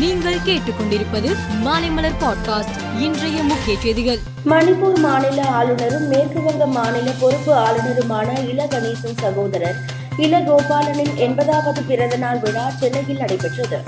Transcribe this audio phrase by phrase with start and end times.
[0.00, 1.30] நீங்கள் கேட்டுக்கொண்டிருப்பது
[1.64, 4.18] மாலைமலர் பாட்காஸ்ட் இன்றைய முக்கிய செய்திகள்.
[4.46, 9.76] மணிப்பூர் மாநில ஆளுநரும் மேற்கு வங்க மாநில பொறுப்பு ஆளுநருமான இல கணேசன் சகோதரர்
[10.16, 13.78] இல கோபாலனின் எண்பதாவது பிறந்த நாள் விழா சென்னையில் நடைபெற்றது.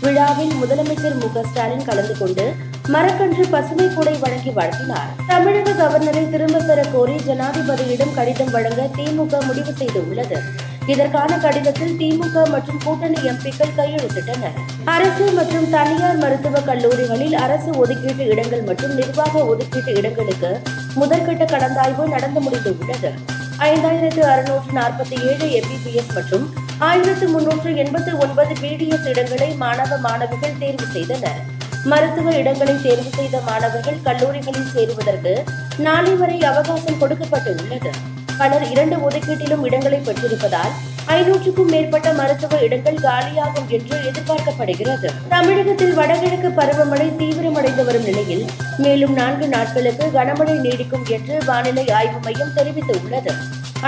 [0.00, 2.54] விழாவில் முதலமைச்சர் மு ஸ்டாலின் கலந்து கொண்டு
[2.88, 9.74] மரக்கன்று பசுமை கூடை வழங்கி வழங்கினார் தமிழக கவர்னரை திரும்ப பெற கோரி ஜனாதிபதியிடம் கடிதம் வழங்க திமுக முடிவு
[9.78, 10.38] செய்துள்ளது.
[10.86, 14.56] இதற்கான கடிதத்தில் திமுக மற்றும் கூட்டணி எம்பிக்கள் கையெழுத்திட்டனர்.
[14.84, 20.60] அரசு மற்றும் தனியார் மருத்துவக் கல்லூரிகளில் அரசு ஒதுக்கீட்டு இடங்கள் மற்றும் நிர்வாக ஒதுக்கீட்டு இடங்களுக்கு
[20.94, 23.12] முதற்கட்ட கலந்தாய்வு நடந்து முடிந்துள்ளது
[23.58, 30.86] ஐந்தாயிரத்து அறுநூற்று நாற்பத்தி ஏழு எம்பிபிஎஸ் மற்றும் ஆயிரத்து முன்னூற்று எண்பத்து ஒன்பது பிடிஎஸ் இடங்களை மாணவ மாணவிகள் தேர்வு
[30.92, 31.40] செய்தனர்.
[31.84, 35.44] மருத்துவ இடங்களை தேர்வு செய்த மாணவர்கள் கல்லூரிகளில் சேருவதற்கு
[35.78, 37.92] நாளை வரை அவகாசம் கொடுக்கப்பட்டு உள்ளது
[38.40, 40.72] பலர் இரண்டு ஒதுக்கீட்டிலும் இடங்களை பெற்றிருப்பதால்
[41.14, 45.08] ஐநூற்றுக்கும் மேற்பட்ட மருத்துவ இடங்கள் காலியாகும் என்று எதிர்பார்க்கப்படுகிறது.
[45.28, 48.44] தமிழகத்தில் வடகிழக்கு பருவமழை தீவிரமடைந்து வரும் நிலையில்
[48.78, 53.34] மேலும் நான்கு நாட்களுக்கு கனமழை நீடிக்கும் என்று வானிலை ஆய்வு மையம் தெரிவித்துள்ளது.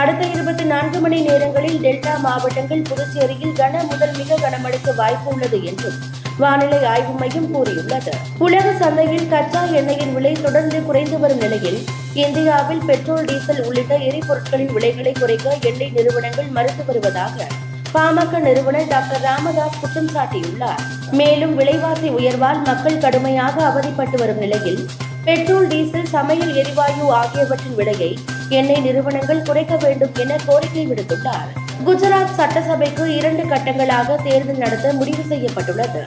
[0.01, 5.99] அடுத்த இருபத்தி நான்கு மணி நேரங்களில் டெல்டா மாவட்டங்கள் புதுச்சேரியில் கன முதல் மிக கனமழைக்கு வாய்ப்பு உள்ளது என்றும்
[6.43, 8.13] வானிலை ஆய்வு மையம் கூறியுள்ளது.
[8.39, 11.81] உலக சந்தையில் கச்சா எண்ணெயின் விலை தொடர்ந்து குறைந்து வரும் நிலையில்
[12.15, 17.47] இந்தியாவில் பெட்ரோல் டீசல் உள்ளிட்ட எரிபொருட்களின் விலைகளை குறைக்க எண்ணெய் நிறுவனங்கள் மறுத்து வருவதாக
[17.95, 20.83] பாமக நிறுவனர் டாக்டர் ராமதாஸ் குற்றம் சாட்டியுள்ளார்.
[21.11, 24.83] மேலும் விலைவாசி உயர்வால் மக்கள் கடுமையாக அவதிப்பட்டு வரும் நிலையில்
[25.25, 28.11] பெட்ரோல் டீசல் சமையல் எரிவாயு ஆகியவற்றின் விலையை
[28.49, 31.51] எண்ணெய் நிறுவனங்கள் குறைக்க வேண்டும் என கோரிக்கை விடுத்துள்ளார்.
[31.87, 36.03] குஜராத் சட்டசபைக்கு இரண்டு கட்டங்களாக தேர்தல் நடத்த முடிவு செய்யப்பட்டுள்ளது.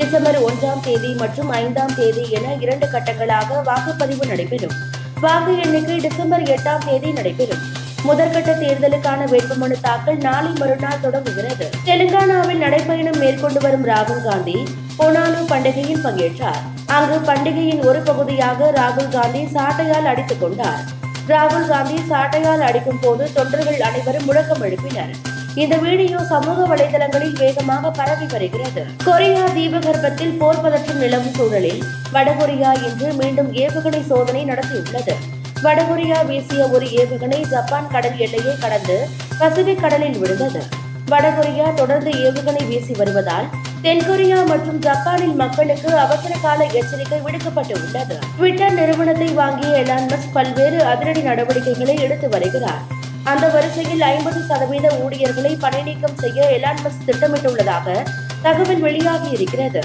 [0.00, 4.72] டிசம்பர் ஒன்றாம் தேதி மற்றும் ஐந்தாம் தேதி என இரண்டு கட்டங்களாக வாக்குப்பதிவு நடைபெறும்.
[5.20, 7.62] வாக்கு எண்ணிக்கை டிசம்பர் எட்டாம் தேதி நடைபெறும்.
[8.04, 11.70] முதற்கட்ட தேர்தலுக்கான வேட்புமனு தாக்கல் நாளை மறுநாள் தொடங்குகிறது.
[11.86, 14.56] தெலுங்கானாவில் நடைபயணம் மேற்கொண்டு வரும் ராகுல் காந்தி
[14.98, 16.62] பொனாலு பண்டிகையில் பங்கேற்றார்.
[16.86, 20.80] அங்கு பண்டிகையின் ஒரு பகுதியாக ராகுல் காந்தி சாட்டையால் அடித்துக் கொண்டார்.
[21.28, 25.12] ராகுல் காந்தி சாட்டையால் அடிக்கும் போது தொண்டர்கள் அனைவரும் முழக்கம் எழுப்பினர்.
[25.54, 28.86] இந்த வீடியோ சமூக வலைதளங்களில் வேகமாக பரவி வருகிறது.
[29.04, 35.14] கொரியா தீபகற்பத்தில் போர் பதற்றம் நிலவும் சூழலில் வடகொரியா இன்று மீண்டும் ஏவுகணை சோதனை நடத்தியுள்ளது.
[35.62, 39.08] வடகொரியா வீசிய ஒரு ஏவுகணை ஜப்பான் கடல் எல்லையை கடந்து
[39.38, 40.62] பசிபிக் கடலில் விழுந்தது.
[41.10, 43.48] வடகொரியா தொடர்ந்து ஏவுகணை வீசி வருவதால்
[43.82, 50.84] தென்கொரியா மற்றும் ஜப்பானில் மக்களுக்கு அவசர கால எச்சரிக்கை விடுக்கப்பட்டு உள்ளது ட்விட்டர் நிறுவனத்தை வாங்கிய எலான் மஸ்க் பல்வேறு
[50.84, 52.98] அதிரடி நடவடிக்கைகளை எடுத்து வருகிறார்.
[53.24, 58.06] அந்த வரிசையில் ஐம்பது சதவீத ஊழியர்களை பணிநீக்கம் செய்ய எலான் மஸ்க் திட்டமிட்டுள்ளதாக
[58.42, 59.80] தகவல் வெளியாகி இருக்கிறது.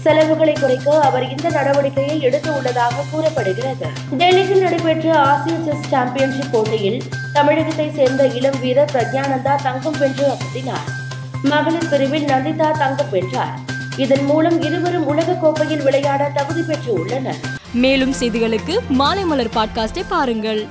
[0.00, 3.86] செலவுகளை குறைக்க அவர் இந்த நடவடிக்கையை எடுத்து உள்ளதாக கூறப்படுகிறது.
[4.10, 7.02] டெல்லியில் நடைபெற்ற ஆசிய செஸ் சாம்பியன்ஷிப் போட்டியில்
[7.32, 10.88] தமிழகத்தை சேர்ந்த இளம் வீரர் பிரக்யானந்தா தங்கம் வென்று அசத்தினார்.
[11.42, 13.58] மகளிர் பிரிவில் நந்திதா தங்கம் வென்றார்.
[13.96, 17.40] இதன் மூலம் இருவரும் உலக கோப்பையில் விளையாட தகுதி பெற்று உள்ளனர்
[17.72, 20.68] மேலும் செய்திகளுக்கு மாலை மலர் பாட்காஸ்டை பாருங்கள்.